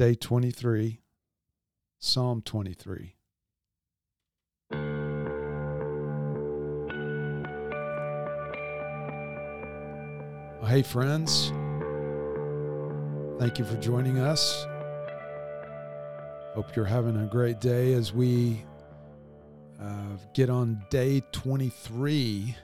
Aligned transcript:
day 0.00 0.14
23, 0.14 0.98
Psalm 1.98 2.40
23. 2.40 3.16
Hey, 10.64 10.82
friends. 10.82 11.52
Thank 13.38 13.58
you 13.58 13.66
for 13.66 13.76
joining 13.76 14.18
us. 14.18 14.64
Hope 16.54 16.74
you're 16.74 16.86
having 16.86 17.18
a 17.18 17.26
great 17.26 17.60
day 17.60 17.92
as 17.92 18.14
we 18.14 18.64
uh, 19.78 20.16
get 20.32 20.48
on 20.48 20.82
day 20.88 21.22
23 21.32 22.56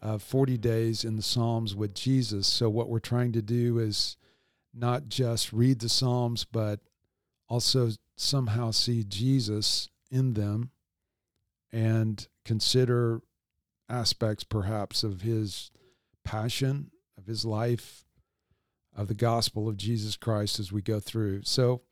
of 0.00 0.22
40 0.22 0.56
days 0.56 1.04
in 1.04 1.16
the 1.16 1.22
Psalms 1.22 1.76
with 1.76 1.92
Jesus. 1.92 2.46
So, 2.46 2.70
what 2.70 2.88
we're 2.88 2.98
trying 2.98 3.32
to 3.32 3.42
do 3.42 3.78
is 3.78 4.16
not 4.78 5.08
just 5.08 5.52
read 5.52 5.80
the 5.80 5.88
Psalms, 5.88 6.44
but 6.44 6.80
also 7.48 7.90
somehow 8.16 8.70
see 8.70 9.04
Jesus 9.04 9.88
in 10.10 10.34
them 10.34 10.70
and 11.72 12.26
consider 12.44 13.20
aspects 13.88 14.44
perhaps 14.44 15.02
of 15.02 15.22
his 15.22 15.70
passion, 16.24 16.90
of 17.16 17.26
his 17.26 17.44
life, 17.44 18.04
of 18.96 19.08
the 19.08 19.14
gospel 19.14 19.68
of 19.68 19.76
Jesus 19.76 20.16
Christ 20.16 20.58
as 20.58 20.72
we 20.72 20.82
go 20.82 21.00
through. 21.00 21.42
So 21.44 21.82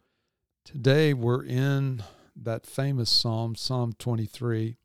today 0.64 1.14
we're 1.14 1.44
in 1.44 2.02
that 2.34 2.66
famous 2.66 3.10
psalm, 3.10 3.54
Psalm 3.54 3.94
23. 3.98 4.76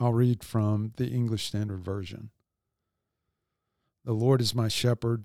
I'll 0.00 0.12
read 0.12 0.42
from 0.42 0.92
the 0.96 1.08
English 1.08 1.46
Standard 1.46 1.80
Version. 1.80 2.30
The 4.04 4.12
Lord 4.12 4.40
is 4.40 4.54
my 4.54 4.68
shepherd, 4.68 5.24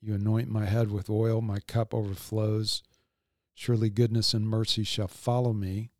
You 0.00 0.14
anoint 0.14 0.48
my 0.48 0.66
head 0.66 0.90
with 0.90 1.10
oil, 1.10 1.40
my 1.40 1.60
cup 1.60 1.94
overflows. 1.94 2.82
Surely 3.54 3.90
goodness 3.90 4.32
and 4.32 4.48
mercy 4.48 4.84
shall 4.84 5.08
follow 5.08 5.52
me 5.52 5.90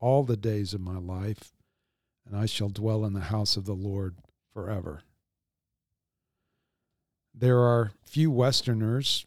all 0.00 0.24
the 0.24 0.36
days 0.36 0.74
of 0.74 0.80
my 0.80 0.98
life 0.98 1.52
and 2.26 2.36
I 2.36 2.46
shall 2.46 2.68
dwell 2.68 3.04
in 3.04 3.12
the 3.12 3.20
house 3.20 3.56
of 3.56 3.64
the 3.64 3.74
Lord 3.74 4.16
forever. 4.52 5.02
There 7.32 7.60
are 7.60 7.92
few 8.02 8.30
Westerners, 8.30 9.26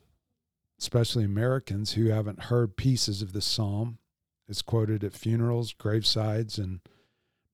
especially 0.79 1.23
Americans, 1.23 1.93
who 1.93 2.07
haven't 2.07 2.43
heard 2.43 2.75
pieces 2.75 3.21
of 3.21 3.33
this 3.33 3.45
psalm. 3.45 3.99
It's 4.47 4.61
quoted 4.61 5.03
at 5.03 5.13
funerals, 5.13 5.73
gravesides, 5.73 6.57
and 6.57 6.81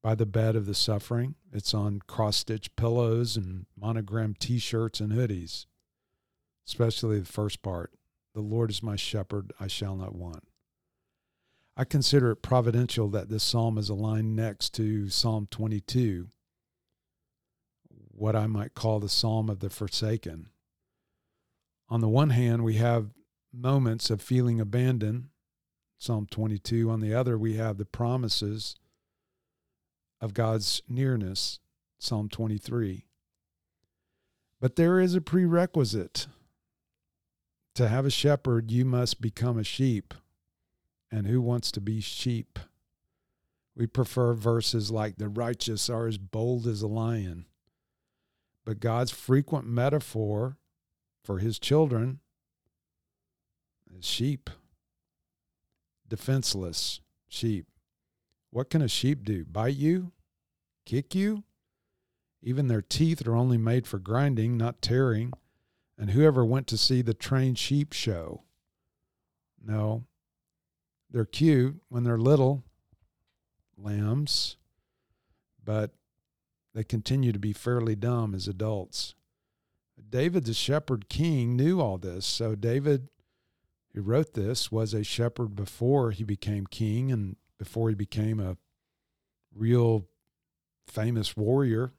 by 0.02 0.16
the 0.16 0.26
bed 0.26 0.56
of 0.56 0.66
the 0.66 0.74
suffering. 0.74 1.36
It's 1.52 1.74
on 1.74 2.02
cross 2.08 2.38
stitch 2.38 2.76
pillows 2.76 3.36
and 3.36 3.66
monogrammed 3.80 4.40
t 4.40 4.58
shirts 4.58 5.00
and 5.00 5.12
hoodies, 5.12 5.66
especially 6.68 7.20
the 7.20 7.26
first 7.26 7.62
part 7.62 7.92
The 8.34 8.42
Lord 8.42 8.70
is 8.70 8.84
my 8.84 8.96
shepherd, 8.96 9.54
I 9.60 9.68
shall 9.68 9.96
not 9.96 10.16
want. 10.16 10.44
I 11.78 11.84
consider 11.84 12.32
it 12.32 12.38
providential 12.38 13.10
that 13.10 13.30
this 13.30 13.44
psalm 13.44 13.78
is 13.78 13.90
aligned 13.90 14.36
next 14.36 14.74
to 14.76 15.10
Psalm 15.10 15.48
22, 15.52 16.30
what 18.12 18.36
I 18.36 18.48
might 18.48 18.74
call 18.74 19.00
the 19.00 19.10
psalm 19.10 19.50
of 19.50 19.60
the 19.60 19.70
forsaken. 19.70 20.48
On 21.90 22.00
the 22.00 22.08
one 22.08 22.30
hand, 22.30 22.64
we 22.64 22.76
have 22.76 23.10
moments 23.54 24.10
of 24.10 24.22
feeling 24.22 24.60
abandoned, 24.60 25.28
Psalm 25.98 26.28
22. 26.30 26.90
On 26.90 27.00
the 27.02 27.14
other, 27.14 27.38
we 27.38 27.56
have 27.56 27.78
the 27.78 27.86
promises 27.86 28.76
of 30.22 30.34
God's 30.34 30.82
nearness, 30.88 31.60
Psalm 32.00 32.30
23. 32.30 33.06
But 34.62 34.78
there 34.78 35.00
is 35.00 35.14
a 35.14 35.22
prerequisite. 35.22 36.28
To 37.76 37.90
have 37.90 38.06
a 38.06 38.10
shepherd, 38.10 38.72
you 38.72 38.86
must 38.86 39.22
become 39.22 39.58
a 39.58 39.64
sheep 39.64 40.14
and 41.12 41.28
who 41.28 41.42
wants 41.42 41.72
to 41.72 41.82
be 41.82 42.02
sheep? 42.02 42.60
We 43.76 43.88
prefer 43.88 44.34
verses 44.34 44.92
like 44.92 45.18
the 45.18 45.30
righteous 45.30 45.90
are 45.90 46.08
as 46.08 46.18
bold 46.18 46.68
as 46.68 46.82
a 46.82 46.88
lion. 46.88 47.46
But 48.66 48.80
God's 48.80 49.12
frequent 49.12 49.68
metaphor 49.68 50.58
for 51.24 51.40
his 51.40 51.60
children 51.60 52.20
is 53.98 54.06
sheep, 54.06 54.50
defenseless 56.08 57.02
sheep. 57.28 57.68
What 58.52 58.70
can 58.70 58.82
a 58.82 58.88
sheep 58.88 59.24
do? 59.24 59.44
Bite 59.46 59.76
you? 59.76 60.12
Kick 60.86 61.14
you? 61.14 61.44
Even 62.42 62.68
their 62.68 62.82
teeth 62.82 63.28
are 63.28 63.36
only 63.36 63.58
made 63.58 63.86
for 63.86 64.00
grinding, 64.00 64.56
not 64.56 64.82
tearing. 64.82 65.34
And 65.98 66.12
whoever 66.12 66.46
went 66.46 66.68
to 66.68 66.78
see 66.78 67.02
the 67.02 67.14
trained 67.14 67.58
sheep 67.58 67.94
show? 67.94 68.44
No, 69.66 70.06
they're 71.10 71.26
cute 71.26 71.82
when 71.90 72.04
they're 72.04 72.18
little 72.18 72.64
lambs, 73.78 74.58
but 75.64 75.92
they 76.74 76.84
continue 76.84 77.32
to 77.32 77.40
be 77.40 77.54
fairly 77.54 77.96
dumb 77.96 78.36
as 78.36 78.48
adults. 78.48 79.16
David, 80.10 80.46
the 80.46 80.54
shepherd 80.54 81.08
king, 81.08 81.56
knew 81.56 81.80
all 81.80 81.98
this. 81.98 82.26
So, 82.26 82.54
David, 82.54 83.08
who 83.94 84.02
wrote 84.02 84.34
this, 84.34 84.72
was 84.72 84.94
a 84.94 85.04
shepherd 85.04 85.56
before 85.56 86.12
he 86.12 86.24
became 86.24 86.68
king 86.68 87.12
and 87.12 87.38
before 87.58 87.90
he 87.90 87.96
became 87.96 88.40
a 88.40 88.58
real 89.54 90.06
famous 90.86 91.38
warrior. 91.38 91.94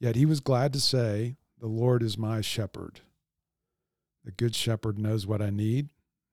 Yet 0.00 0.16
he 0.16 0.24
was 0.24 0.40
glad 0.40 0.72
to 0.72 0.80
say, 0.80 1.36
The 1.60 1.66
Lord 1.66 2.02
is 2.02 2.16
my 2.16 2.40
shepherd. 2.40 3.00
The 4.24 4.30
good 4.32 4.54
shepherd 4.54 4.98
knows 4.98 5.26
what 5.26 5.42
I 5.42 5.50
need. 5.50 5.88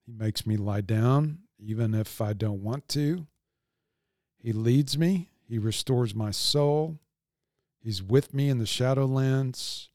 He 0.05 0.11
makes 0.11 0.45
me 0.45 0.57
lie 0.57 0.81
down 0.81 1.39
even 1.59 1.93
if 1.93 2.21
I 2.21 2.33
don't 2.33 2.61
want 2.61 2.87
to. 2.89 3.25
He 4.37 4.51
leads 4.51 4.97
me, 4.97 5.31
He 5.47 5.57
restores 5.57 6.13
my 6.13 6.31
soul. 6.31 6.99
He's 7.79 8.03
with 8.03 8.33
me 8.33 8.49
in 8.49 8.57
the 8.57 8.65
shadowlands, 8.65 9.89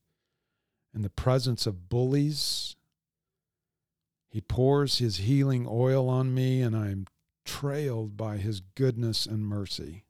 in 0.95 1.03
the 1.03 1.11
presence 1.11 1.67
of 1.67 1.89
bullies. 1.89 2.77
He 4.29 4.41
pours 4.41 4.99
His 4.99 5.19
healing 5.19 5.67
oil 5.69 6.09
on 6.09 6.35
me, 6.35 6.63
and 6.63 6.77
I'm 6.77 7.07
trailed 7.45 8.17
by 8.17 8.39
His 8.39 8.61
goodness 8.61 9.27
and 9.27 9.45
mercy. 9.45 10.05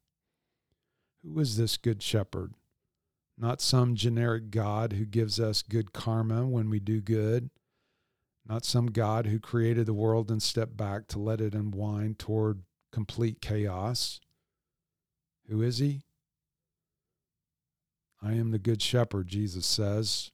Who 1.23 1.39
is 1.41 1.57
this 1.57 1.77
good 1.77 2.03
shepherd? 2.03 2.55
Not 3.41 3.61
some 3.61 3.95
generic 3.95 4.51
God 4.51 4.93
who 4.93 5.05
gives 5.05 5.41
us 5.41 5.63
good 5.63 5.93
karma 5.93 6.47
when 6.47 6.69
we 6.69 6.79
do 6.79 7.01
good 7.01 7.51
not 8.51 8.65
some 8.65 8.87
God 8.87 9.27
who 9.27 9.39
created 9.39 9.87
the 9.87 9.95
world 9.95 10.29
and 10.29 10.43
stepped 10.43 10.77
back 10.77 11.07
to 11.09 11.21
let 11.21 11.41
it 11.41 11.55
unwind 11.55 12.19
toward 12.19 12.63
complete 12.91 13.41
chaos. 13.41 14.21
Who 15.49 15.63
is 15.63 15.79
he? 15.79 16.03
I 18.21 18.33
am 18.33 18.51
the 18.51 18.59
good 18.59 18.83
shepherd, 18.83 19.29
Jesus 19.29 19.67
says 19.67 20.33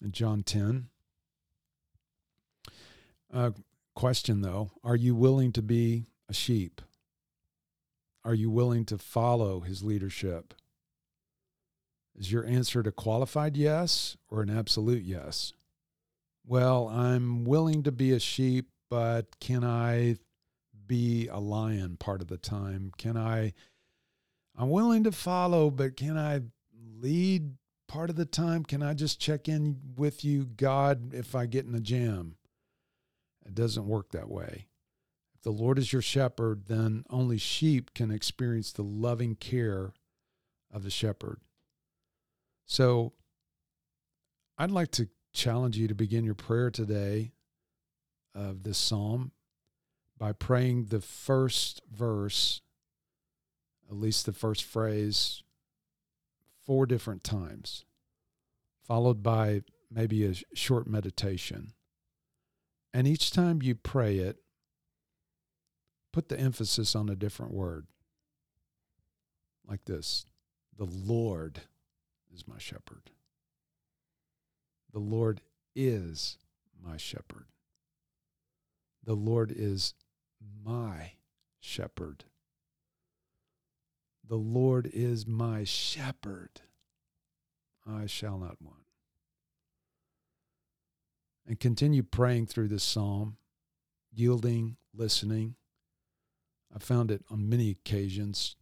in 0.00 0.12
John 0.12 0.44
10. 0.44 0.86
Uh, 3.32 3.50
question 3.96 4.40
though 4.40 4.70
Are 4.84 4.96
you 4.96 5.16
willing 5.16 5.50
to 5.52 5.62
be 5.62 6.06
a 6.28 6.32
sheep? 6.32 6.80
Are 8.24 8.34
you 8.34 8.50
willing 8.50 8.84
to 8.84 8.98
follow 8.98 9.60
his 9.60 9.82
leadership? 9.82 10.54
Is 12.18 12.30
your 12.30 12.44
answer 12.44 12.80
a 12.80 12.92
qualified 12.92 13.56
yes 13.56 14.16
or 14.28 14.42
an 14.42 14.50
absolute 14.50 15.04
yes? 15.04 15.52
well, 16.50 16.88
I'm 16.88 17.44
willing 17.44 17.84
to 17.84 17.92
be 17.92 18.10
a 18.10 18.18
sheep, 18.18 18.70
but 18.88 19.38
can 19.38 19.62
I 19.62 20.16
be 20.84 21.28
a 21.28 21.38
lion 21.38 21.96
part 21.96 22.20
of 22.20 22.26
the 22.26 22.36
time? 22.36 22.92
Can 22.98 23.16
I, 23.16 23.52
I'm 24.58 24.70
willing 24.70 25.04
to 25.04 25.12
follow, 25.12 25.70
but 25.70 25.96
can 25.96 26.18
I 26.18 26.40
lead 26.98 27.52
part 27.86 28.10
of 28.10 28.16
the 28.16 28.24
time? 28.24 28.64
Can 28.64 28.82
I 28.82 28.94
just 28.94 29.20
check 29.20 29.48
in 29.48 29.78
with 29.96 30.24
you, 30.24 30.44
God, 30.44 31.14
if 31.14 31.36
I 31.36 31.46
get 31.46 31.66
in 31.66 31.74
a 31.76 31.80
jam? 31.80 32.34
It 33.46 33.54
doesn't 33.54 33.86
work 33.86 34.10
that 34.10 34.28
way. 34.28 34.66
If 35.36 35.42
the 35.42 35.50
Lord 35.52 35.78
is 35.78 35.92
your 35.92 36.02
shepherd, 36.02 36.66
then 36.66 37.04
only 37.10 37.38
sheep 37.38 37.94
can 37.94 38.10
experience 38.10 38.72
the 38.72 38.82
loving 38.82 39.36
care 39.36 39.92
of 40.72 40.82
the 40.82 40.90
shepherd. 40.90 41.38
So 42.70 43.14
I'd 44.56 44.70
like 44.70 44.92
to 44.92 45.08
challenge 45.32 45.76
you 45.76 45.88
to 45.88 45.94
begin 45.94 46.24
your 46.24 46.36
prayer 46.36 46.70
today 46.70 47.32
of 48.32 48.62
this 48.62 48.78
psalm 48.78 49.32
by 50.16 50.30
praying 50.30 50.84
the 50.84 51.00
first 51.00 51.82
verse, 51.92 52.60
at 53.90 53.96
least 53.96 54.24
the 54.24 54.32
first 54.32 54.62
phrase, 54.62 55.42
four 56.64 56.86
different 56.86 57.24
times, 57.24 57.84
followed 58.86 59.20
by 59.20 59.62
maybe 59.90 60.24
a 60.24 60.34
short 60.54 60.86
meditation. 60.86 61.72
And 62.94 63.08
each 63.08 63.32
time 63.32 63.62
you 63.62 63.74
pray 63.74 64.18
it, 64.18 64.36
put 66.12 66.28
the 66.28 66.38
emphasis 66.38 66.94
on 66.94 67.08
a 67.08 67.16
different 67.16 67.52
word. 67.52 67.88
Like 69.66 69.86
this 69.86 70.24
The 70.78 70.86
Lord 70.86 71.62
is 72.34 72.46
my 72.46 72.58
shepherd. 72.58 73.10
The 74.92 74.98
Lord 74.98 75.40
is 75.74 76.38
my 76.82 76.96
shepherd. 76.96 77.46
The 79.04 79.14
Lord 79.14 79.52
is 79.54 79.94
my 80.64 81.12
shepherd. 81.60 82.24
The 84.26 84.36
Lord 84.36 84.88
is 84.92 85.26
my 85.26 85.64
shepherd. 85.64 86.60
I 87.86 88.06
shall 88.06 88.38
not 88.38 88.60
want. 88.60 88.84
And 91.46 91.58
continue 91.58 92.02
praying 92.02 92.46
through 92.46 92.68
this 92.68 92.84
psalm, 92.84 93.38
yielding, 94.12 94.76
listening. 94.94 95.56
I 96.74 96.78
found 96.78 97.10
it 97.10 97.24
on 97.30 97.48
many 97.48 97.70
occasions 97.70 98.54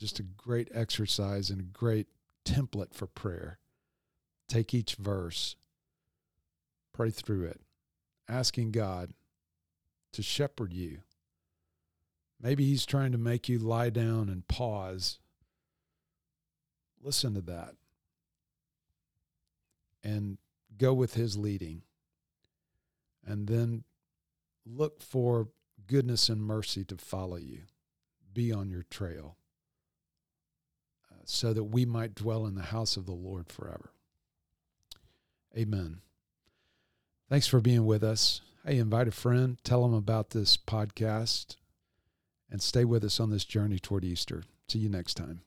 just 0.00 0.18
a 0.18 0.24
great 0.24 0.68
exercise 0.74 1.50
and 1.50 1.60
a 1.60 1.64
great 1.64 2.08
template 2.44 2.94
for 2.94 3.06
prayer. 3.06 3.58
Take 4.48 4.74
each 4.74 4.96
verse, 4.96 5.56
pray 6.92 7.10
through 7.10 7.44
it, 7.44 7.60
asking 8.28 8.72
God 8.72 9.12
to 10.12 10.22
shepherd 10.22 10.72
you. 10.72 10.98
Maybe 12.40 12.64
He's 12.64 12.84
trying 12.84 13.12
to 13.12 13.18
make 13.18 13.48
you 13.48 13.58
lie 13.58 13.90
down 13.90 14.28
and 14.28 14.46
pause. 14.46 15.18
Listen 17.02 17.34
to 17.34 17.40
that 17.42 17.74
and 20.02 20.38
go 20.76 20.92
with 20.92 21.14
His 21.14 21.36
leading. 21.36 21.82
And 23.26 23.46
then 23.46 23.84
look 24.66 25.00
for 25.00 25.48
goodness 25.86 26.28
and 26.28 26.42
mercy 26.42 26.84
to 26.84 26.96
follow 26.96 27.36
you, 27.36 27.62
be 28.32 28.52
on 28.52 28.68
your 28.68 28.82
trail, 28.82 29.36
so 31.28 31.52
that 31.52 31.64
we 31.64 31.84
might 31.84 32.14
dwell 32.14 32.46
in 32.46 32.54
the 32.54 32.62
house 32.62 32.96
of 32.96 33.06
the 33.06 33.12
Lord 33.12 33.48
forever. 33.48 33.90
Amen. 35.56 35.98
Thanks 37.28 37.46
for 37.46 37.60
being 37.60 37.86
with 37.86 38.02
us. 38.02 38.40
Hey, 38.66 38.78
invite 38.78 39.08
a 39.08 39.12
friend, 39.12 39.58
tell 39.62 39.82
them 39.82 39.94
about 39.94 40.30
this 40.30 40.56
podcast, 40.56 41.56
and 42.50 42.62
stay 42.62 42.84
with 42.84 43.04
us 43.04 43.20
on 43.20 43.30
this 43.30 43.44
journey 43.44 43.78
toward 43.78 44.04
Easter. 44.04 44.42
See 44.68 44.78
you 44.78 44.88
next 44.88 45.14
time. 45.14 45.42